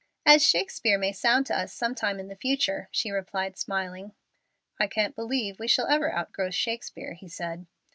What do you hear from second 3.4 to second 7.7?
smiling. "I can't believe we shall ever outgrow Shakespeare," he said.